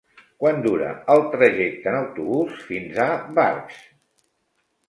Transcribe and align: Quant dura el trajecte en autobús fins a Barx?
Quant 0.43 0.61
dura 0.65 0.87
el 1.15 1.21
trajecte 1.35 1.91
en 1.93 1.97
autobús 1.99 2.57
fins 2.71 2.99
a 3.07 3.07
Barx? 3.41 3.81